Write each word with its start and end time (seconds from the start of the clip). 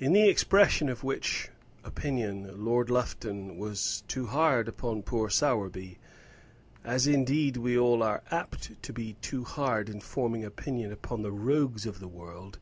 In 0.00 0.12
the 0.14 0.26
expression 0.28 0.88
of 0.88 1.04
which 1.04 1.48
opinion 1.84 2.64
Lord 2.64 2.90
Lufton 2.90 3.56
was 3.56 4.02
too 4.08 4.26
hard 4.26 4.66
upon 4.66 5.02
poor 5.04 5.30
Sowerby; 5.30 5.98
as 6.82 7.06
indeed 7.06 7.56
we 7.58 7.76
are 7.76 7.78
all 7.78 8.02
apt 8.32 8.82
to 8.82 8.92
be 8.92 9.12
too 9.22 9.44
hard 9.44 9.88
in 9.88 10.00
forming 10.00 10.42
an 10.42 10.48
opinion 10.48 10.90
upon 10.90 11.22
the 11.22 11.30
rogues 11.30 11.86
of 11.86 12.00
the 12.00 12.08
world. 12.08 12.58